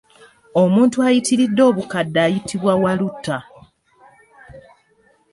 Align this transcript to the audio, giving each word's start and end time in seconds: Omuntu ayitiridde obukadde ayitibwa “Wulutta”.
Omuntu 0.63 0.97
ayitiridde 1.07 1.61
obukadde 1.69 2.19
ayitibwa 2.27 2.73
“Wulutta”. 2.81 3.37